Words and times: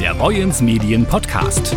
Der 0.00 0.14
Boyens 0.14 0.60
Medien 0.60 1.06
Podcast. 1.06 1.74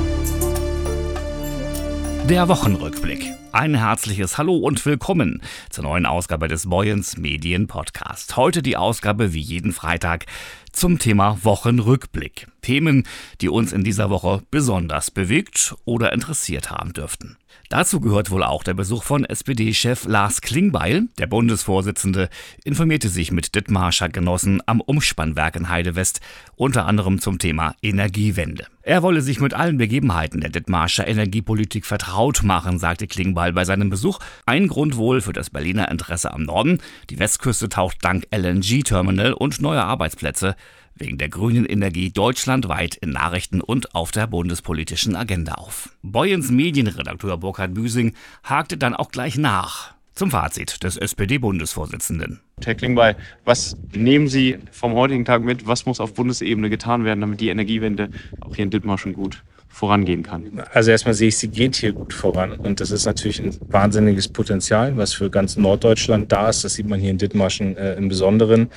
Der 2.28 2.48
Wochenrückblick. 2.50 3.26
Ein 3.52 3.74
herzliches 3.74 4.38
Hallo 4.38 4.58
und 4.58 4.86
willkommen 4.86 5.42
zur 5.72 5.84
neuen 5.84 6.06
Ausgabe 6.06 6.48
des 6.48 6.70
Boyens 6.70 7.18
Medien 7.18 7.66
Podcast. 7.66 8.38
Heute 8.38 8.62
die 8.62 8.78
Ausgabe 8.78 9.34
wie 9.34 9.40
jeden 9.40 9.72
Freitag 9.72 10.28
zum 10.72 11.00
Thema 11.00 11.44
Wochenrückblick. 11.44 12.48
Themen, 12.62 13.08
die 13.42 13.50
uns 13.50 13.74
in 13.74 13.84
dieser 13.84 14.12
Woche 14.12 14.44
besonders 14.52 15.10
bewegt 15.10 15.76
oder 15.84 16.14
interessiert 16.14 16.70
haben 16.70 16.94
dürften. 16.94 17.38
Dazu 17.70 18.00
gehört 18.00 18.32
wohl 18.32 18.44
auch 18.44 18.64
der 18.64 18.74
Besuch 18.74 19.04
von 19.04 19.26
SPD-Chef 19.26 20.06
Lars 20.06 20.42
Klingbeil. 20.42 21.08
Der 21.18 21.28
Bundesvorsitzende 21.28 22.30
informierte 22.64 23.10
sich 23.10 23.32
mit 23.32 23.56
Dithmarscher 23.56 24.10
Genossen 24.10 24.62
am 24.66 24.82
Umspannwerk 24.82 25.56
in 25.56 25.70
Heidewest, 25.70 26.20
unter 26.56 26.86
anderem 26.86 27.20
zum 27.20 27.38
Thema 27.38 27.76
Energiewende. 27.82 28.66
Er 28.82 29.04
wolle 29.04 29.22
sich 29.22 29.40
mit 29.40 29.54
allen 29.54 29.78
Begebenheiten 29.78 30.42
der 30.42 30.50
Dithmarscher 30.50 31.08
Energiepolitik 31.08 31.86
vertraut 31.86 32.42
machen, 32.42 32.80
sagte 32.80 33.06
Klingbeil 33.06 33.39
bei 33.52 33.66
seinem 33.66 33.90
Besuch. 33.90 34.20
Ein 34.46 34.68
Grund 34.68 34.98
wohl 34.98 35.22
für 35.22 35.34
das 35.34 35.50
Berliner 35.50 35.90
Interesse 35.90 36.34
am 36.34 36.44
Norden. 36.44 36.80
Die 37.10 37.20
Westküste 37.20 37.70
taucht 37.70 37.98
dank 38.02 38.28
LNG-Terminal 38.32 39.34
und 39.34 39.62
neuer 39.62 39.84
Arbeitsplätze 39.84 40.56
wegen 40.96 41.18
der 41.18 41.30
grünen 41.30 41.66
Energie 41.66 42.12
deutschlandweit 42.12 42.96
in 42.96 43.12
Nachrichten 43.12 43.62
und 43.62 43.96
auf 43.96 44.12
der 44.12 44.28
bundespolitischen 44.28 45.16
Agenda 45.16 45.54
auf. 45.54 45.90
Boyens 46.04 46.52
Medienredakteur 46.52 47.38
Burkhard 47.38 47.74
Büsing 47.74 48.14
hakte 48.44 48.78
dann 48.78 48.94
auch 48.94 49.10
gleich 49.10 49.38
nach 49.38 49.94
zum 50.14 50.32
Fazit 50.32 50.84
des 50.84 50.98
SPD-Bundesvorsitzenden. 50.98 52.42
Herr 52.62 52.76
Klingbeil, 52.76 53.16
was 53.46 53.78
nehmen 53.96 54.28
Sie 54.28 54.58
vom 54.72 54.94
heutigen 54.94 55.24
Tag 55.24 55.44
mit? 55.44 55.66
Was 55.66 55.86
muss 55.86 56.02
auf 56.02 56.14
Bundesebene 56.14 56.70
getan 56.70 57.06
werden, 57.06 57.22
damit 57.22 57.40
die 57.40 57.48
Energiewende 57.48 58.10
auch 58.42 58.54
hier 58.54 58.66
in 58.66 58.70
Dithmarschen 58.70 59.14
gut 59.14 59.42
vorangehen 59.70 60.24
kann? 60.24 60.62
Also 60.74 60.92
erstmal 60.92 61.14
sehe 61.14 61.30
ich, 61.30 61.38
sie 61.38 61.48
geht 61.48 61.76
hier 61.78 61.94
gut 61.94 62.14
voran. 62.14 62.54
Und 62.54 62.82
das 62.82 62.92
ist 62.92 63.06
natürlich 63.06 63.40
ein 63.40 63.56
wahnsinniges 63.70 64.28
Potenzial, 64.28 64.98
was 64.98 65.14
für 65.14 65.30
ganz 65.30 65.56
Norddeutschland 65.56 66.32
da 66.32 66.50
ist. 66.50 66.64
Das 66.64 66.74
sieht 66.74 66.88
man 66.88 67.00
hier 67.00 67.12
in 67.12 67.18
Dithmarschen 67.18 67.78
äh, 67.78 67.94
im 67.94 68.10
Besonderen. 68.10 68.70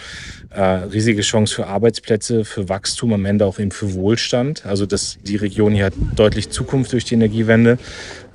Äh, 0.50 0.62
riesige 0.62 1.22
Chance 1.22 1.54
für 1.54 1.66
Arbeitsplätze, 1.66 2.44
für 2.44 2.68
Wachstum, 2.68 3.12
am 3.12 3.24
Ende 3.24 3.46
auch 3.46 3.58
eben 3.58 3.70
für 3.72 3.94
Wohlstand. 3.94 4.64
Also 4.66 4.86
dass 4.86 5.18
die 5.22 5.36
Region 5.36 5.72
hier 5.72 5.86
hat 5.86 5.94
deutlich 6.14 6.50
Zukunft 6.50 6.92
durch 6.92 7.04
die 7.04 7.14
Energiewende. 7.14 7.78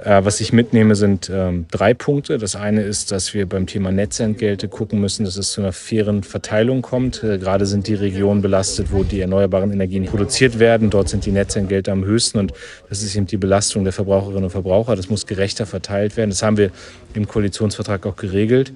Äh, 0.04 0.24
was 0.24 0.40
ich 0.42 0.54
mitnehme, 0.54 0.96
sind 0.96 1.30
ähm, 1.34 1.66
drei 1.72 1.94
Punkte. 1.94 2.38
Das 2.38 2.56
eine 2.56 2.84
ist, 2.84 3.12
dass 3.12 3.34
wir 3.34 3.48
beim 3.48 3.66
Thema 3.66 3.92
Netzentgelte 3.92 4.68
gucken 4.68 5.02
müssen, 5.02 5.26
dass 5.26 5.38
es 5.38 5.52
zu 5.52 5.62
einer 5.62 5.74
fairen 5.74 6.24
Verteilung 6.24 6.82
kommt. 6.82 7.24
Äh, 7.24 7.40
gerade 7.40 7.66
sind 7.66 7.88
die 7.88 7.96
Regionen 7.96 8.42
belastet, 8.42 8.92
wo 8.92 9.04
die 9.04 9.22
erneuerbaren 9.22 9.72
Energien 9.72 10.06
produziert 10.06 10.60
werden. 10.60 10.90
Dort 10.90 11.10
sind 11.10 11.26
die 11.26 11.32
Netzentgelte 11.32 11.92
am 11.92 12.06
höchsten 12.06 12.38
und 12.38 12.54
das 12.90 13.02
ist 13.02 13.16
eben 13.16 13.26
die 13.26 13.38
Belastung 13.38 13.84
der 13.84 13.94
Verbraucherinnen 13.94 14.46
und 14.46 14.52
Verbraucher. 14.52 14.96
Das 14.96 15.10
muss 15.10 15.26
gerechter 15.26 15.66
verteilt 15.66 16.16
werden. 16.16 16.30
Das 16.30 16.44
haben 16.44 16.58
wir 16.58 16.72
im 17.14 17.28
Koalitionsvertrag 17.28 18.06
auch 18.06 18.16
geregelt. 18.16 18.74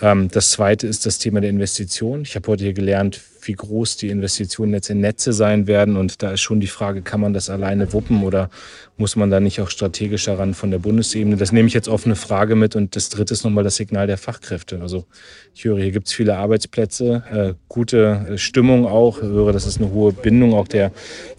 Ähm, 0.00 0.28
das 0.30 0.50
zweite 0.50 0.86
ist 0.86 1.04
das 1.04 1.18
Thema 1.18 1.40
der 1.40 1.50
Investition. 1.50 2.22
Ich 2.22 2.36
habe 2.36 2.48
heute 2.48 2.64
hier 2.64 2.72
gelernt, 2.72 3.20
wie 3.46 3.52
groß 3.52 3.96
die 3.96 4.08
Investitionen 4.08 4.72
jetzt 4.72 4.90
in 4.90 5.00
Netze 5.00 5.32
sein 5.32 5.66
werden. 5.66 5.96
Und 5.96 6.22
da 6.22 6.32
ist 6.32 6.40
schon 6.40 6.60
die 6.60 6.66
Frage, 6.66 7.02
kann 7.02 7.20
man 7.20 7.32
das 7.32 7.50
alleine 7.50 7.92
wuppen 7.92 8.22
oder 8.22 8.50
muss 8.96 9.16
man 9.16 9.30
da 9.30 9.40
nicht 9.40 9.60
auch 9.60 9.70
strategisch 9.70 10.24
daran 10.24 10.54
von 10.54 10.70
der 10.70 10.78
Bundesebene? 10.78 11.36
Das 11.36 11.52
nehme 11.52 11.68
ich 11.68 11.74
jetzt 11.74 11.88
offene 11.88 12.16
Frage 12.16 12.54
mit. 12.54 12.76
Und 12.76 12.96
das 12.96 13.08
dritte 13.08 13.34
ist 13.34 13.44
nochmal 13.44 13.64
das 13.64 13.76
Signal 13.76 14.06
der 14.06 14.18
Fachkräfte. 14.18 14.80
Also 14.80 15.04
ich 15.54 15.64
höre, 15.64 15.78
hier 15.78 15.92
gibt 15.92 16.06
es 16.08 16.12
viele 16.12 16.36
Arbeitsplätze, 16.36 17.22
äh, 17.32 17.54
gute 17.68 18.26
äh, 18.30 18.38
Stimmung 18.38 18.86
auch. 18.86 19.18
Ich 19.18 19.24
höre, 19.24 19.52
dass 19.52 19.66
es 19.66 19.78
eine 19.78 19.90
hohe 19.90 20.12
Bindung 20.12 20.54
auch 20.54 20.68
der, 20.68 20.92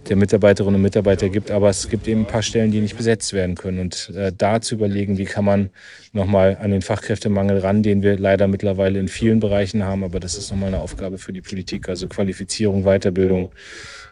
der 0.10 0.16
Mitarbeiterinnen 0.16 0.76
und 0.76 0.82
Mitarbeiter 0.82 1.30
gibt. 1.30 1.52
Aber 1.52 1.70
es 1.70 1.90
gibt 1.90 2.08
eben 2.08 2.22
ein 2.22 2.28
paar 2.28 2.42
Stellen, 2.42 2.72
die 2.72 2.82
nicht 2.82 2.98
besetzt 2.98 3.34
werden 3.34 3.56
können. 3.56 3.80
Und 3.80 4.12
äh, 4.16 4.32
da 4.36 4.62
zu 4.62 4.76
überlegen, 4.76 5.18
wie 5.18 5.26
kann 5.26 5.46
man 5.46 5.70
nochmal 6.14 6.58
an 6.62 6.72
den 6.72 6.82
Fachkräftemangel 6.82 7.60
ran, 7.60 7.84
den 7.84 8.04
wir 8.04 8.18
leider 8.18 8.48
mittlerweile 8.48 9.00
in 9.00 9.08
vielen 9.08 9.40
Bereichen 9.40 9.84
haben. 9.84 10.04
Aber 10.04 10.20
das 10.20 10.38
ist 10.38 10.52
nochmal 10.52 10.70
eine 10.70 10.80
Aufgabe 10.80 11.18
für 11.18 11.34
die 11.34 11.42
Politik. 11.42 11.90
Also 11.90 12.08
Qualifizierung, 12.08 12.84
Weiterbildung. 12.84 13.52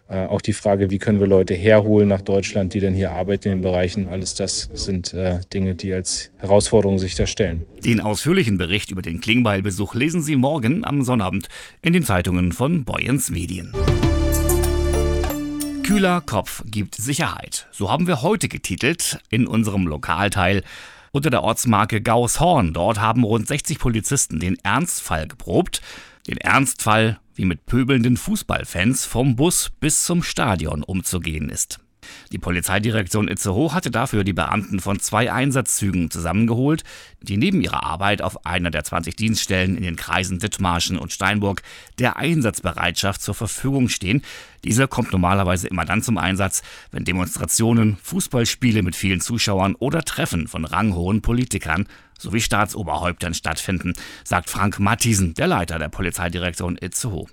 Äh, 0.10 0.26
auch 0.26 0.42
die 0.42 0.54
Frage, 0.54 0.92
wie 0.92 1.00
können 1.00 1.20
wir 1.20 1.28
Leute 1.28 1.54
herholen 1.54 2.10
nach 2.10 2.22
Deutschland, 2.22 2.74
die 2.74 2.80
dann 2.80 2.94
hier 2.94 3.12
arbeiten 3.12 3.50
in 3.50 3.58
den 3.58 3.62
Bereichen. 3.62 4.08
Alles 4.10 4.36
das 4.36 4.70
sind 4.74 5.14
äh, 5.14 5.40
Dinge, 5.54 5.76
die 5.76 5.94
als 5.94 6.32
Herausforderung 6.38 7.00
sich 7.00 7.16
da 7.16 7.26
stellen. 7.26 7.66
Den 7.86 8.02
ausführlichen 8.02 8.58
Bericht 8.58 8.92
über 8.92 9.02
den 9.02 9.22
Klingbeil-Besuch 9.22 9.96
lesen 9.96 10.22
Sie 10.22 10.36
morgen 10.36 10.84
am 10.84 11.04
Sonnabend 11.04 11.48
in 11.82 11.94
den 11.94 12.04
Zeitungen 12.04 12.52
von 12.52 12.84
Boyens 12.84 13.32
Medien. 13.32 13.72
Kühler 15.94 16.22
Kopf 16.22 16.64
gibt 16.66 16.96
Sicherheit. 16.96 17.68
So 17.72 17.92
haben 17.92 18.08
wir 18.08 18.24
heute 18.24 18.48
getitelt 18.48 19.20
in 19.30 19.46
unserem 19.46 19.86
Lokalteil 19.86 20.64
unter 21.12 21.30
der 21.30 21.44
Ortsmarke 21.44 22.02
Gaushorn. 22.02 22.74
Dort 22.74 23.00
haben 23.00 23.24
rund 23.24 23.48
60 23.48 23.78
Polizisten 23.78 24.40
den 24.40 24.58
Ernstfall 24.64 25.28
geprobt. 25.28 25.84
Den 26.26 26.38
Ernstfall, 26.38 27.20
wie 27.36 27.46
mit 27.46 27.68
pöbelnden 27.68 28.18
Fußballfans 28.18 29.06
vom 29.06 29.36
Bus 29.36 29.72
bis 29.80 30.04
zum 30.04 30.24
Stadion 30.24 30.82
umzugehen 30.82 31.50
ist. 31.50 31.80
Die 32.32 32.38
Polizeidirektion 32.38 33.28
Itzehoe 33.28 33.74
hatte 33.74 33.92
dafür 33.92 34.24
die 34.24 34.34
Beamten 34.34 34.80
von 34.80 35.00
zwei 35.00 35.32
Einsatzzügen 35.32 36.12
zusammengeholt, 36.12 36.84
die 37.22 37.38
neben 37.38 37.62
ihrer 37.62 37.84
Arbeit 37.84 38.22
auf 38.22 38.46
einer 38.46 38.72
der 38.72 38.84
20 38.84 39.16
Dienststellen 39.16 39.78
in 39.78 39.84
den 39.84 39.96
Kreisen 39.96 40.40
Dithmarschen 40.40 40.98
und 40.98 41.12
Steinburg 41.12 41.62
der 42.00 42.18
Einsatzbereitschaft 42.18 43.22
zur 43.22 43.36
Verfügung 43.36 43.90
stehen. 43.90 44.22
Diese 44.64 44.88
kommt 44.88 45.12
normalerweise 45.12 45.68
immer 45.68 45.86
dann 45.86 46.02
zum 46.02 46.18
Einsatz, 46.18 46.64
wenn 46.92 47.04
Demonstrationen, 47.04 47.98
Fußballspiele 48.02 48.82
mit 48.82 48.96
vielen 48.96 49.22
Zuschauern 49.22 49.76
oder 49.76 50.04
Treffen 50.04 50.48
von 50.48 50.66
ranghohen 50.66 51.22
Politikern 51.22 51.88
sowie 52.18 52.42
Staatsoberhäuptern 52.42 53.34
stattfinden, 53.34 53.94
sagt 54.24 54.50
Frank 54.50 54.80
Matthiesen, 54.80 55.34
der 55.34 55.48
Leiter 55.48 55.80
der 55.80 55.90
Polizeidirektion 55.90 56.78
Itzehoe. 56.78 57.28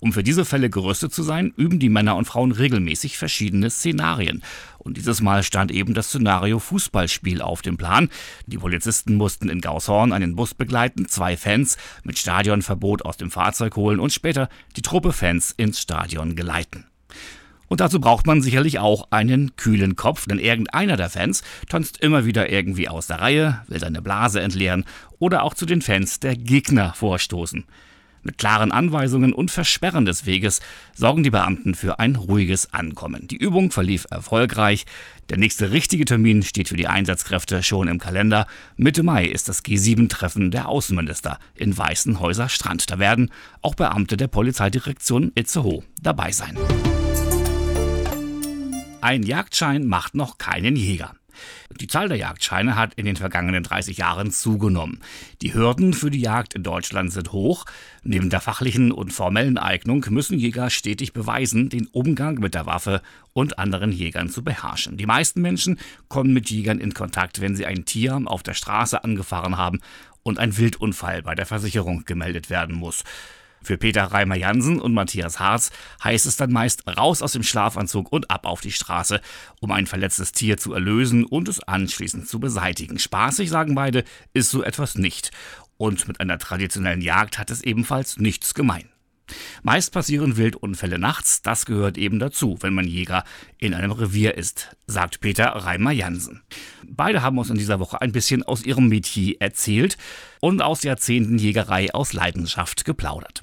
Um 0.00 0.12
für 0.12 0.22
diese 0.22 0.44
Fälle 0.44 0.70
gerüstet 0.70 1.12
zu 1.12 1.22
sein, 1.22 1.52
üben 1.56 1.78
die 1.78 1.88
Männer 1.88 2.16
und 2.16 2.26
Frauen 2.26 2.52
regelmäßig 2.52 3.18
verschiedene 3.18 3.70
Szenarien. 3.70 4.42
Und 4.78 4.96
dieses 4.96 5.20
Mal 5.20 5.42
stand 5.42 5.70
eben 5.70 5.94
das 5.94 6.08
Szenario 6.08 6.58
Fußballspiel 6.58 7.40
auf 7.40 7.62
dem 7.62 7.76
Plan. 7.76 8.08
Die 8.46 8.58
Polizisten 8.58 9.14
mussten 9.14 9.48
in 9.48 9.60
Gaushorn 9.60 10.12
einen 10.12 10.34
Bus 10.34 10.54
begleiten, 10.54 11.06
zwei 11.08 11.36
Fans 11.36 11.76
mit 12.02 12.18
Stadionverbot 12.18 13.04
aus 13.04 13.16
dem 13.16 13.30
Fahrzeug 13.30 13.76
holen 13.76 14.00
und 14.00 14.12
später 14.12 14.48
die 14.76 14.82
Truppe 14.82 15.12
Fans 15.12 15.54
ins 15.56 15.80
Stadion 15.80 16.34
geleiten. 16.34 16.86
Und 17.72 17.80
dazu 17.80 18.00
braucht 18.00 18.26
man 18.26 18.42
sicherlich 18.42 18.80
auch 18.80 19.06
einen 19.12 19.56
kühlen 19.56 19.96
Kopf, 19.96 20.26
denn 20.26 20.38
irgendeiner 20.38 20.98
der 20.98 21.08
Fans 21.08 21.42
tanzt 21.70 22.02
immer 22.02 22.26
wieder 22.26 22.50
irgendwie 22.52 22.86
aus 22.86 23.06
der 23.06 23.22
Reihe, 23.22 23.62
will 23.66 23.80
seine 23.80 24.02
Blase 24.02 24.42
entleeren 24.42 24.84
oder 25.18 25.42
auch 25.42 25.54
zu 25.54 25.64
den 25.64 25.80
Fans 25.80 26.20
der 26.20 26.36
Gegner 26.36 26.92
vorstoßen. 26.92 27.64
Mit 28.22 28.38
klaren 28.38 28.70
Anweisungen 28.70 29.32
und 29.32 29.50
Versperren 29.50 30.04
des 30.04 30.26
Weges 30.26 30.60
sorgen 30.94 31.22
die 31.22 31.30
Beamten 31.30 31.74
für 31.74 31.98
ein 31.98 32.14
ruhiges 32.14 32.72
Ankommen. 32.72 33.26
Die 33.26 33.36
Übung 33.36 33.72
verlief 33.72 34.06
erfolgreich. 34.10 34.84
Der 35.28 35.38
nächste 35.38 35.72
richtige 35.72 36.04
Termin 36.04 36.42
steht 36.42 36.68
für 36.68 36.76
die 36.76 36.86
Einsatzkräfte 36.86 37.62
schon 37.62 37.88
im 37.88 37.98
Kalender. 37.98 38.46
Mitte 38.76 39.02
Mai 39.02 39.24
ist 39.26 39.48
das 39.48 39.64
G7-Treffen 39.64 40.50
der 40.50 40.68
Außenminister 40.68 41.38
in 41.54 41.76
Weißenhäuser 41.76 42.48
Strand. 42.48 42.90
Da 42.90 42.98
werden 42.98 43.30
auch 43.60 43.74
Beamte 43.74 44.16
der 44.16 44.28
Polizeidirektion 44.28 45.32
Itzehoe 45.34 45.82
dabei 46.00 46.30
sein. 46.30 46.56
Ein 49.00 49.24
Jagdschein 49.24 49.86
macht 49.86 50.14
noch 50.14 50.38
keinen 50.38 50.76
Jäger. 50.76 51.16
Die 51.80 51.86
Zahl 51.86 52.08
der 52.08 52.18
Jagdscheine 52.18 52.76
hat 52.76 52.94
in 52.94 53.06
den 53.06 53.16
vergangenen 53.16 53.62
30 53.62 53.96
Jahren 53.96 54.30
zugenommen. 54.30 55.00
Die 55.40 55.54
Hürden 55.54 55.94
für 55.94 56.10
die 56.10 56.20
Jagd 56.20 56.54
in 56.54 56.62
Deutschland 56.62 57.12
sind 57.12 57.32
hoch. 57.32 57.64
Neben 58.02 58.30
der 58.30 58.40
fachlichen 58.40 58.92
und 58.92 59.12
formellen 59.12 59.58
Eignung 59.58 60.04
müssen 60.10 60.38
Jäger 60.38 60.70
stetig 60.70 61.12
beweisen, 61.12 61.68
den 61.68 61.86
Umgang 61.86 62.40
mit 62.40 62.54
der 62.54 62.66
Waffe 62.66 63.02
und 63.32 63.58
anderen 63.58 63.92
Jägern 63.92 64.28
zu 64.28 64.42
beherrschen. 64.44 64.96
Die 64.96 65.06
meisten 65.06 65.40
Menschen 65.40 65.78
kommen 66.08 66.32
mit 66.32 66.50
Jägern 66.50 66.78
in 66.78 66.94
Kontakt, 66.94 67.40
wenn 67.40 67.56
sie 67.56 67.66
ein 67.66 67.84
Tier 67.84 68.20
auf 68.24 68.42
der 68.42 68.54
Straße 68.54 69.02
angefahren 69.02 69.56
haben 69.56 69.80
und 70.22 70.38
ein 70.38 70.56
Wildunfall 70.56 71.22
bei 71.22 71.34
der 71.34 71.46
Versicherung 71.46 72.04
gemeldet 72.04 72.50
werden 72.50 72.74
muss. 72.74 73.04
Für 73.62 73.78
Peter 73.78 74.04
Reimer 74.04 74.36
Jansen 74.36 74.80
und 74.80 74.94
Matthias 74.94 75.38
Harz 75.38 75.70
heißt 76.02 76.26
es 76.26 76.36
dann 76.36 76.52
meist 76.52 76.86
raus 76.86 77.22
aus 77.22 77.32
dem 77.32 77.42
Schlafanzug 77.42 78.12
und 78.12 78.30
ab 78.30 78.46
auf 78.46 78.60
die 78.60 78.72
Straße, 78.72 79.20
um 79.60 79.70
ein 79.70 79.86
verletztes 79.86 80.32
Tier 80.32 80.56
zu 80.56 80.72
erlösen 80.74 81.24
und 81.24 81.48
es 81.48 81.60
anschließend 81.60 82.28
zu 82.28 82.40
beseitigen. 82.40 82.98
Spaßig, 82.98 83.50
sagen 83.50 83.74
beide, 83.74 84.04
ist 84.32 84.50
so 84.50 84.62
etwas 84.62 84.96
nicht. 84.96 85.30
Und 85.76 86.06
mit 86.08 86.20
einer 86.20 86.38
traditionellen 86.38 87.00
Jagd 87.00 87.38
hat 87.38 87.50
es 87.50 87.62
ebenfalls 87.62 88.18
nichts 88.18 88.54
gemein. 88.54 88.88
Meist 89.62 89.92
passieren 89.92 90.36
Wildunfälle 90.36 90.98
nachts, 90.98 91.42
das 91.42 91.64
gehört 91.66 91.96
eben 91.96 92.18
dazu, 92.18 92.58
wenn 92.60 92.74
man 92.74 92.86
Jäger 92.86 93.24
in 93.58 93.74
einem 93.74 93.92
Revier 93.92 94.36
ist, 94.36 94.76
sagt 94.86 95.20
Peter 95.20 95.46
Reimer 95.46 95.92
Jansen. 95.92 96.42
Beide 96.86 97.22
haben 97.22 97.38
uns 97.38 97.50
in 97.50 97.56
dieser 97.56 97.80
Woche 97.80 98.00
ein 98.00 98.12
bisschen 98.12 98.42
aus 98.42 98.64
ihrem 98.64 98.88
Metier 98.88 99.36
erzählt 99.40 99.96
und 100.40 100.60
aus 100.60 100.82
Jahrzehnten 100.82 101.38
Jägerei 101.38 101.92
aus 101.94 102.12
Leidenschaft 102.12 102.84
geplaudert. 102.84 103.42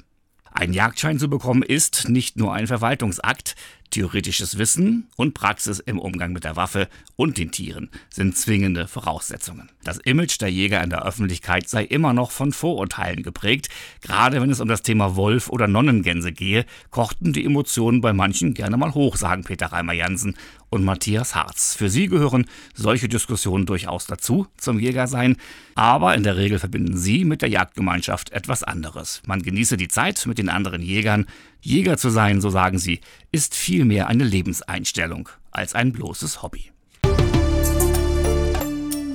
Ein 0.52 0.74
Jagdschein 0.74 1.20
zu 1.20 1.30
bekommen 1.30 1.64
ist 1.64 2.10
nicht 2.10 2.38
nur 2.38 2.54
ein 2.54 2.68
Verwaltungsakt, 2.68 3.56
theoretisches 3.90 4.58
Wissen 4.58 5.08
und 5.16 5.34
Praxis 5.34 5.80
im 5.80 6.00
Umgang 6.00 6.32
mit 6.32 6.44
der 6.44 6.56
Waffe 6.56 6.88
und 7.16 7.38
den 7.38 7.52
Tieren 7.52 7.90
sind 8.10 8.38
zwingende 8.38 8.88
Voraussetzungen. 8.88 9.70
Das 9.84 9.98
Image 9.98 10.40
der 10.42 10.52
Jäger 10.52 10.84
in 10.84 10.90
der 10.90 11.06
Öffentlichkeit 11.06 11.68
sei 11.68 11.84
immer 11.84 12.14
noch 12.14 12.32
von 12.32 12.52
Vorurteilen 12.52 13.24
geprägt. 13.24 13.70
Gerade 14.02 14.42
wenn 14.42 14.52
es 14.52 14.60
um 14.60 14.68
das 14.68 14.84
Thema 14.84 15.16
Wolf 15.16 15.50
oder 15.50 15.68
Nonnengänse 15.68 16.32
gehe, 16.32 16.66
kochten 16.92 17.34
die 17.34 17.46
Emotionen 17.46 18.02
bei 18.02 18.14
manchen 18.14 18.54
gerne 18.54 18.78
mal 18.78 18.94
hoch, 18.94 19.18
sagen 19.18 19.44
Peter 19.44 19.68
Reimer 19.68 19.94
Jansen 19.94 20.36
und 20.70 20.84
Matthias 20.84 21.36
Harz. 21.36 21.76
Für 21.76 21.90
sie 21.90 22.08
gehören 22.08 22.46
solche 22.74 23.10
Diskussionen 23.10 23.66
durchaus 23.66 24.06
dazu, 24.06 24.48
zum 24.58 24.80
Jägersein, 24.80 25.38
aber 25.76 26.16
in 26.16 26.24
der 26.24 26.38
Regel 26.38 26.60
verbinden 26.60 26.98
sie 26.98 27.26
mit 27.26 27.42
der 27.42 27.50
Jagdgemeinschaft 27.50 28.32
etwas 28.32 28.64
anderes. 28.64 29.22
Man 29.26 29.42
genieße 29.42 29.78
die 29.78 29.88
Zeit 29.88 30.26
mit 30.26 30.38
den 30.38 30.50
anderen 30.50 30.82
Jägern. 30.82 31.26
Jäger 31.62 31.98
zu 31.98 32.10
sein, 32.10 32.42
so 32.42 32.50
sagen 32.50 32.80
sie, 32.80 33.02
ist 33.32 33.56
vielmehr 33.56 34.08
eine 34.08 34.24
Lebenseinstellung 34.24 35.30
als 35.52 35.76
ein 35.76 35.92
bloßes 35.92 36.42
Hobby. 36.42 36.72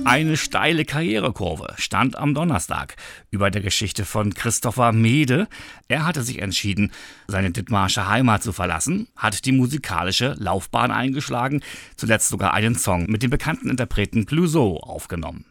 Eine 0.05 0.37
steile 0.37 0.85
Karrierekurve 0.85 1.73
stand 1.77 2.15
am 2.15 2.35
Donnerstag 2.35 2.95
über 3.31 3.49
der 3.49 3.63
Geschichte 3.63 4.05
von 4.05 4.35
Christopher 4.35 4.91
Mede. 4.91 5.47
Er 5.87 6.05
hatte 6.05 6.21
sich 6.21 6.43
entschieden, 6.43 6.91
seine 7.27 7.49
Dithmarsche 7.49 8.07
Heimat 8.07 8.43
zu 8.43 8.53
verlassen, 8.53 9.07
hat 9.15 9.45
die 9.45 9.51
musikalische 9.51 10.35
Laufbahn 10.37 10.91
eingeschlagen, 10.91 11.61
zuletzt 11.95 12.29
sogar 12.29 12.53
einen 12.53 12.75
Song 12.75 13.07
mit 13.07 13.23
dem 13.23 13.31
bekannten 13.31 13.67
Interpreten 13.67 14.27
Clouseau 14.27 14.77
aufgenommen. 14.77 15.45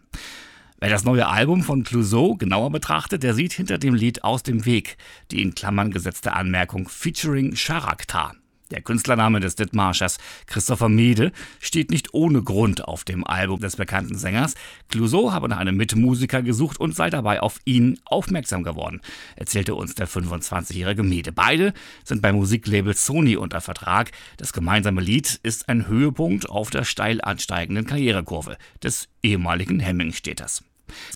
Wer 0.78 0.90
das 0.90 1.02
neue 1.02 1.26
Album 1.26 1.64
von 1.64 1.82
Clouseau 1.82 2.36
genauer 2.36 2.70
betrachtet, 2.70 3.24
der 3.24 3.34
sieht 3.34 3.54
hinter 3.54 3.78
dem 3.78 3.94
Lied 3.94 4.22
aus 4.22 4.44
dem 4.44 4.66
Weg 4.66 4.96
die 5.32 5.42
in 5.42 5.56
Klammern 5.56 5.90
gesetzte 5.90 6.32
Anmerkung 6.32 6.88
featuring 6.88 7.54
Charakter. 7.54 8.36
Der 8.74 8.82
Künstlername 8.82 9.38
des 9.38 9.54
Dithmarschers 9.54 10.18
Christopher 10.46 10.88
Mede 10.88 11.30
steht 11.60 11.92
nicht 11.92 12.12
ohne 12.12 12.42
Grund 12.42 12.88
auf 12.88 13.04
dem 13.04 13.24
Album 13.24 13.60
des 13.60 13.76
bekannten 13.76 14.18
Sängers. 14.18 14.54
Clouseau 14.88 15.30
habe 15.30 15.48
nach 15.48 15.58
einem 15.58 15.76
Mitmusiker 15.76 16.42
gesucht 16.42 16.80
und 16.80 16.92
sei 16.92 17.08
dabei 17.08 17.40
auf 17.40 17.60
ihn 17.64 18.00
aufmerksam 18.04 18.64
geworden, 18.64 19.00
erzählte 19.36 19.76
uns 19.76 19.94
der 19.94 20.08
25-jährige 20.08 21.04
Mede. 21.04 21.30
Beide 21.30 21.72
sind 22.02 22.20
beim 22.20 22.34
Musiklabel 22.34 22.94
Sony 22.94 23.36
unter 23.36 23.60
Vertrag. 23.60 24.10
Das 24.38 24.52
gemeinsame 24.52 25.00
Lied 25.00 25.38
ist 25.44 25.68
ein 25.68 25.86
Höhepunkt 25.86 26.50
auf 26.50 26.70
der 26.70 26.82
steil 26.82 27.20
ansteigenden 27.20 27.86
Karrierekurve 27.86 28.58
des 28.82 29.08
ehemaligen 29.22 29.78
Hemmingstädters. 29.78 30.64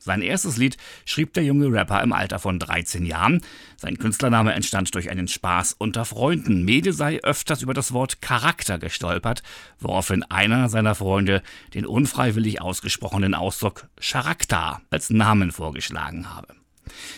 Sein 0.03 0.23
erstes 0.23 0.56
Lied 0.56 0.76
schrieb 1.05 1.35
der 1.35 1.44
junge 1.44 1.70
Rapper 1.73 2.03
im 2.03 2.12
Alter 2.12 2.38
von 2.38 2.59
13 2.59 3.05
Jahren. 3.05 3.43
Sein 3.76 3.99
Künstlername 3.99 4.53
entstand 4.53 4.94
durch 4.94 5.11
einen 5.11 5.29
Spaß 5.29 5.75
unter 5.79 6.05
Freunden. 6.05 6.65
Mede 6.65 6.93
sei 6.93 7.20
öfters 7.23 7.62
über 7.62 7.75
das 7.75 7.93
Wort 7.93 8.20
Charakter 8.23 8.79
gestolpert, 8.79 9.43
woraufhin 9.79 10.23
einer 10.25 10.69
seiner 10.69 10.94
Freunde 10.94 11.43
den 11.75 11.87
unfreiwillig 11.87 12.61
ausgesprochenen 12.61 13.35
Ausdruck 13.35 13.88
Charakter 14.00 14.81
als 14.91 15.11
Namen 15.11 15.53
vorgeschlagen 15.53 16.35
habe. 16.35 16.55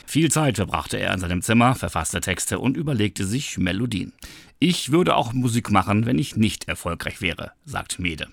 Viel 0.05 0.31
Zeit 0.31 0.56
verbrachte 0.56 0.99
er 0.99 1.14
in 1.14 1.20
seinem 1.20 1.43
Zimmer, 1.43 1.75
verfasste 1.75 2.20
Texte 2.20 2.58
und 2.58 2.76
überlegte 2.76 3.25
sich 3.25 3.56
Melodien. 3.56 4.12
Ich 4.58 4.91
würde 4.91 5.14
auch 5.14 5.32
Musik 5.32 5.70
machen, 5.70 6.06
wenn 6.06 6.19
ich 6.19 6.37
nicht 6.37 6.69
erfolgreich 6.69 7.20
wäre, 7.20 7.52
sagt 7.64 7.99
Mede 7.99 8.29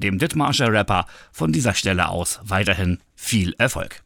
dem 0.00 0.18
Dithmarscher 0.18 0.72
Rapper, 0.72 1.06
von 1.30 1.52
dieser 1.52 1.74
Stelle 1.74 2.08
aus 2.08 2.40
weiterhin 2.42 2.98
viel 3.20 3.54
Erfolg. 3.58 4.02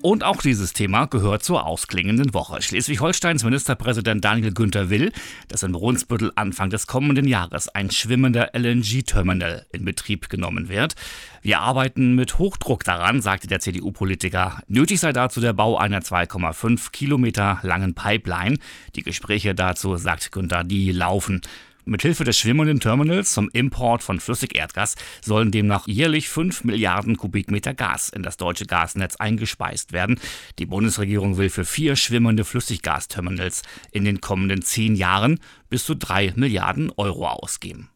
Und 0.00 0.22
auch 0.22 0.42
dieses 0.42 0.72
Thema 0.72 1.06
gehört 1.06 1.42
zur 1.42 1.66
ausklingenden 1.66 2.34
Woche. 2.34 2.62
Schleswig-Holsteins 2.62 3.42
Ministerpräsident 3.42 4.24
Daniel 4.24 4.52
Günther 4.52 4.90
will, 4.90 5.12
dass 5.48 5.62
in 5.62 5.72
Brunsbüttel 5.72 6.32
Anfang 6.36 6.70
des 6.70 6.86
kommenden 6.86 7.26
Jahres 7.26 7.68
ein 7.68 7.90
schwimmender 7.90 8.50
LNG-Terminal 8.54 9.66
in 9.72 9.84
Betrieb 9.84 10.28
genommen 10.28 10.68
wird. 10.68 10.94
Wir 11.42 11.60
arbeiten 11.60 12.14
mit 12.14 12.38
Hochdruck 12.38 12.84
daran, 12.84 13.22
sagte 13.22 13.48
der 13.48 13.60
CDU-Politiker. 13.60 14.62
Nötig 14.68 15.00
sei 15.00 15.12
dazu 15.12 15.40
der 15.40 15.52
Bau 15.52 15.76
einer 15.78 16.00
2,5 16.00 16.90
Kilometer 16.92 17.58
langen 17.62 17.94
Pipeline. 17.94 18.58
Die 18.94 19.02
Gespräche 19.02 19.54
dazu, 19.54 19.96
sagt 19.96 20.32
Günther, 20.32 20.64
die 20.64 20.92
laufen. 20.92 21.40
Mithilfe 21.88 22.24
des 22.24 22.38
schwimmenden 22.38 22.80
Terminals 22.80 23.32
zum 23.32 23.48
Import 23.50 24.02
von 24.02 24.20
Flüssigerdgas 24.20 24.94
sollen 25.24 25.50
demnach 25.50 25.86
jährlich 25.88 26.28
5 26.28 26.64
Milliarden 26.64 27.16
Kubikmeter 27.16 27.72
Gas 27.72 28.10
in 28.10 28.22
das 28.22 28.36
deutsche 28.36 28.66
Gasnetz 28.66 29.16
eingespeist 29.16 29.92
werden. 29.92 30.20
Die 30.58 30.66
Bundesregierung 30.66 31.38
will 31.38 31.48
für 31.48 31.64
vier 31.64 31.96
schwimmende 31.96 32.44
Flüssiggasterminals 32.44 33.62
in 33.90 34.04
den 34.04 34.20
kommenden 34.20 34.62
zehn 34.62 34.96
Jahren 34.96 35.40
bis 35.70 35.84
zu 35.84 35.94
3 35.94 36.34
Milliarden 36.36 36.92
Euro 36.96 37.26
ausgeben. 37.26 37.88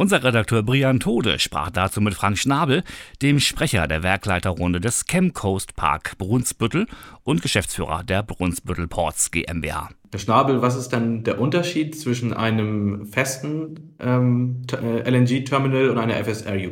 Unser 0.00 0.24
Redakteur 0.24 0.62
Brian 0.62 0.98
Tode 0.98 1.38
sprach 1.38 1.68
dazu 1.68 2.00
mit 2.00 2.14
Frank 2.14 2.38
Schnabel, 2.38 2.84
dem 3.20 3.38
Sprecher 3.38 3.86
der 3.86 4.02
Werkleiterrunde 4.02 4.80
des 4.80 5.04
Chemcoast 5.04 5.76
Park 5.76 6.16
Brunsbüttel 6.16 6.86
und 7.22 7.42
Geschäftsführer 7.42 8.02
der 8.02 8.22
Brunsbüttel 8.22 8.88
Ports 8.88 9.30
GmbH. 9.30 9.90
Herr 10.10 10.18
Schnabel, 10.18 10.62
was 10.62 10.76
ist 10.76 10.88
dann 10.94 11.22
der 11.24 11.38
Unterschied 11.38 12.00
zwischen 12.00 12.32
einem 12.32 13.04
festen 13.08 13.94
ähm, 14.00 14.62
äh, 14.72 15.06
LNG-Terminal 15.06 15.90
und 15.90 15.98
einer 15.98 16.14
FSRU? 16.14 16.70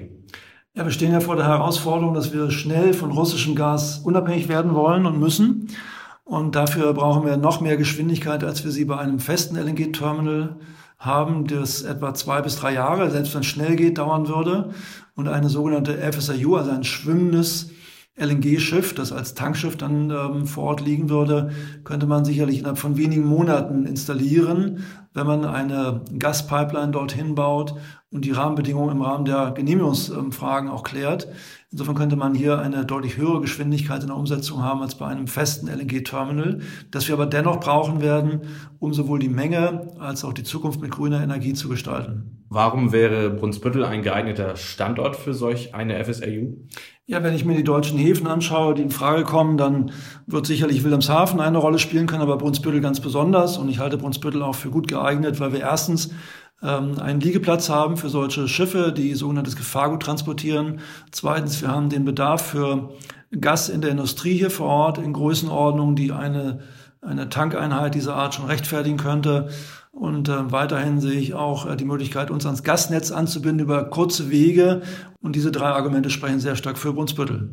Ja, 0.75 0.85
wir 0.87 0.91
stehen 0.91 1.13
ja 1.13 1.21
vor 1.21 1.37
der 1.37 1.49
Herausforderung, 1.49 2.15
dass 2.15 2.33
wir 2.33 2.51
schnell 2.51 2.95
von 2.95 3.13
russischem 3.13 3.55
Gas 3.55 3.99
unabhängig 3.99 4.49
werden 4.49 4.75
wollen 4.75 5.05
und 5.05 5.21
müssen. 5.21 5.69
Und 6.25 6.57
dafür 6.57 6.95
brauchen 6.95 7.27
wir 7.27 7.37
noch 7.37 7.61
mehr 7.61 7.77
Geschwindigkeit, 7.77 8.43
als 8.43 8.65
wir 8.65 8.71
sie 8.71 8.87
bei 8.87 8.97
einem 8.97 9.19
festen 9.19 9.57
LNG-Terminal 9.57 10.57
haben, 10.99 11.47
das 11.47 11.83
etwa 11.83 12.15
zwei 12.15 12.43
bis 12.43 12.57
drei 12.57 12.75
Jahre, 12.75 13.11
selbst 13.11 13.35
wenn 13.35 13.41
es 13.41 13.47
schnell 13.47 13.77
geht, 13.77 13.99
dauern 13.99 14.29
würde. 14.29 14.71
Und 15.15 15.29
eine 15.29 15.49
sogenannte 15.49 15.97
FSRU, 16.13 16.57
also 16.57 16.71
ein 16.71 16.85
schwimmendes 16.85 17.71
LNG-Schiff, 18.19 18.95
das 18.95 19.13
als 19.13 19.35
Tankschiff 19.35 19.77
dann 19.77 20.11
ähm, 20.11 20.47
vor 20.47 20.65
Ort 20.65 20.81
liegen 20.81 21.09
würde, 21.09 21.51
könnte 21.85 22.07
man 22.07 22.25
sicherlich 22.25 22.59
innerhalb 22.59 22.79
von 22.79 22.97
wenigen 22.97 23.25
Monaten 23.25 23.87
installieren, 23.87 24.85
wenn 25.15 25.27
man 25.27 25.45
eine 25.45 26.03
Gaspipeline 26.19 26.93
dorthin 26.93 27.35
baut 27.35 27.75
und 28.11 28.25
die 28.25 28.31
Rahmenbedingungen 28.31 28.97
im 28.97 29.03
Rahmen 29.03 29.25
der 29.25 29.53
Genehmigungsfragen 29.53 30.71
auch 30.71 30.83
klärt. 30.83 31.29
Insofern 31.71 31.95
könnte 31.95 32.17
man 32.17 32.35
hier 32.35 32.59
eine 32.59 32.87
deutlich 32.87 33.19
höhere 33.19 33.41
Geschwindigkeit 33.41 34.01
in 34.01 34.09
der 34.09 34.17
Umsetzung 34.17 34.63
haben 34.63 34.81
als 34.81 34.95
bei 34.95 35.07
einem 35.07 35.27
festen 35.27 35.69
LNG-Terminal, 35.69 36.61
das 36.91 37.09
wir 37.09 37.15
aber 37.15 37.27
dennoch 37.27 37.61
brauchen 37.61 38.01
werden, 38.01 38.43
um 38.79 38.95
sowohl 38.95 39.19
die 39.19 39.29
Menge 39.29 39.93
als 39.99 40.25
auch 40.25 40.33
die 40.33 40.45
Zukunft 40.45 40.81
mit 40.81 40.91
grüner 40.91 41.23
Energie 41.23 41.53
zu 41.53 41.69
gestalten. 41.69 42.47
Warum 42.49 42.93
wäre 42.93 43.29
Brunsbüttel 43.29 43.85
ein 43.85 44.03
geeigneter 44.03 44.57
Standort 44.57 45.17
für 45.17 45.35
solch 45.35 45.75
eine 45.75 46.03
FSRU? 46.03 46.57
Ja, 47.11 47.23
wenn 47.23 47.35
ich 47.35 47.47
mir 47.47 47.57
die 47.57 47.65
deutschen 47.65 47.99
Häfen 47.99 48.27
anschaue, 48.27 48.75
die 48.75 48.83
in 48.83 48.91
Frage 48.91 49.25
kommen, 49.25 49.57
dann 49.57 49.93
wird 50.27 50.45
sicherlich 50.45 50.85
Wilhelmshaven 50.85 51.41
eine 51.41 51.57
Rolle 51.57 51.79
spielen 51.79 52.07
können, 52.07 52.21
aber 52.21 52.37
Brunsbüttel 52.37 52.83
ganz 52.83 53.01
besonders. 53.01 53.57
Und 53.57 53.71
ich 53.71 53.79
halte 53.79 53.97
Brunsbüttel 53.97 54.43
auch 54.43 54.55
für 54.55 54.69
gut 54.69 54.89
geeignet, 54.89 55.41
weil 55.41 55.55
wir 55.55 55.61
erstens 55.61 56.11
ähm, 56.63 56.99
einen 57.01 57.21
Liegeplatz 57.21 57.71
haben 57.71 57.97
für 57.97 58.11
solche 58.11 58.47
Schiffe, 58.47 58.93
die 58.93 59.15
sogenanntes 59.15 59.57
Gefahrgut 59.57 60.03
transportieren. 60.03 60.81
Zweitens, 61.11 61.63
wir 61.63 61.69
haben 61.69 61.89
den 61.89 62.05
Bedarf 62.05 62.43
für 62.43 62.91
Gas 63.41 63.71
in 63.71 63.81
der 63.81 63.93
Industrie 63.93 64.37
hier 64.37 64.51
vor 64.51 64.69
Ort 64.69 64.99
in 64.99 65.15
Größenordnung, 65.15 65.97
die 65.97 66.13
eine, 66.13 66.61
eine 67.01 67.29
Tankeinheit 67.29 67.95
dieser 67.95 68.15
Art 68.15 68.35
schon 68.35 68.47
rechtfertigen 68.47 68.97
könnte. 68.97 69.49
Und 69.93 70.29
äh, 70.29 70.53
weiterhin 70.53 71.01
sehe 71.01 71.19
ich 71.19 71.35
auch 71.35 71.67
äh, 71.67 71.77
die 71.77 71.85
Möglichkeit, 71.85 72.31
uns 72.31 72.47
ans 72.47 72.63
Gasnetz 72.63 73.11
anzubinden 73.11 73.65
über 73.65 73.85
kurze 73.91 74.31
Wege. 74.31 74.83
Und 75.21 75.35
diese 75.35 75.51
drei 75.51 75.69
Argumente 75.69 76.11
sprechen 76.11 76.41
sehr 76.41 76.57
stark 76.57 76.79
für 76.79 76.93
Brunsbüttel. 76.93 77.51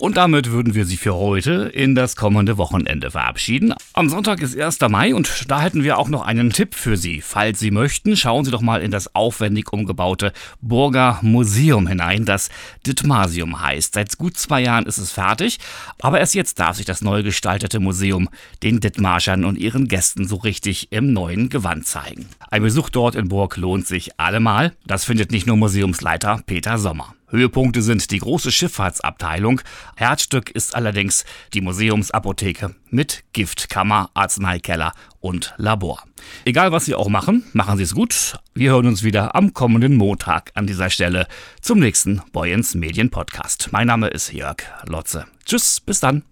Und 0.00 0.16
damit 0.16 0.50
würden 0.50 0.74
wir 0.74 0.86
Sie 0.86 0.96
für 0.96 1.14
heute 1.14 1.70
in 1.74 1.94
das 1.94 2.16
kommende 2.16 2.56
Wochenende 2.56 3.10
verabschieden. 3.10 3.74
Am 3.92 4.08
Sonntag 4.08 4.40
ist 4.40 4.58
1. 4.58 4.80
Mai 4.88 5.14
und 5.14 5.44
da 5.50 5.60
hätten 5.60 5.84
wir 5.84 5.98
auch 5.98 6.08
noch 6.08 6.22
einen 6.22 6.54
Tipp 6.54 6.74
für 6.74 6.96
Sie. 6.96 7.20
Falls 7.20 7.60
Sie 7.60 7.70
möchten, 7.70 8.16
schauen 8.16 8.46
Sie 8.46 8.50
doch 8.50 8.62
mal 8.62 8.80
in 8.80 8.92
das 8.92 9.14
aufwendig 9.14 9.74
umgebaute 9.74 10.32
Burger 10.62 11.18
Museum 11.20 11.86
hinein, 11.86 12.24
das 12.24 12.48
Dithmasium 12.86 13.60
heißt. 13.60 13.92
Seit 13.92 14.16
gut 14.16 14.38
zwei 14.38 14.62
Jahren 14.62 14.86
ist 14.86 14.96
es 14.96 15.12
fertig, 15.12 15.58
aber 16.00 16.18
erst 16.18 16.34
jetzt 16.34 16.58
darf 16.58 16.78
sich 16.78 16.86
das 16.86 17.02
neu 17.02 17.22
gestaltete 17.22 17.78
Museum 17.78 18.30
den 18.62 18.80
Dithmarschern 18.80 19.44
und 19.44 19.58
ihren 19.58 19.86
Gästen 19.86 20.26
so 20.26 20.36
richtig 20.36 20.92
im 20.92 21.12
neuen 21.12 21.50
Gewand 21.50 21.86
zeigen. 21.86 22.26
Ein 22.50 22.62
Besuch 22.62 22.88
dort 22.88 23.16
in 23.16 23.28
Burg 23.28 23.58
lohnt 23.58 23.86
sich 23.86 24.18
allemal. 24.18 24.72
Das 24.86 25.04
findet 25.04 25.30
nicht 25.30 25.46
nur 25.46 25.58
Museumsleiter 25.58 26.40
Peter 26.46 26.78
Sommer. 26.78 27.14
Höhepunkte 27.30 27.82
sind 27.82 28.10
die 28.10 28.18
große 28.18 28.52
Schifffahrtsabteilung. 28.52 29.60
Herzstück 29.96 30.50
ist 30.50 30.74
allerdings 30.74 31.24
die 31.54 31.60
Museumsapotheke 31.60 32.74
mit 32.90 33.24
Giftkammer, 33.32 34.10
Arzneikeller 34.14 34.92
und 35.20 35.54
Labor. 35.56 36.02
Egal 36.44 36.72
was 36.72 36.84
Sie 36.84 36.94
auch 36.94 37.08
machen, 37.08 37.44
machen 37.52 37.76
Sie 37.76 37.84
es 37.84 37.94
gut. 37.94 38.38
Wir 38.54 38.72
hören 38.72 38.86
uns 38.86 39.02
wieder 39.02 39.34
am 39.34 39.54
kommenden 39.54 39.96
Montag 39.96 40.50
an 40.54 40.66
dieser 40.66 40.90
Stelle 40.90 41.26
zum 41.60 41.78
nächsten 41.78 42.22
Boyens 42.32 42.74
Medien 42.74 43.10
Podcast. 43.10 43.68
Mein 43.72 43.86
Name 43.86 44.08
ist 44.08 44.32
Jörg 44.32 44.62
Lotze. 44.86 45.26
Tschüss, 45.44 45.80
bis 45.80 46.00
dann. 46.00 46.22